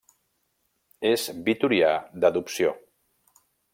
És 1.09 1.25
vitorià 1.49 1.91
d'adopció. 2.25 2.73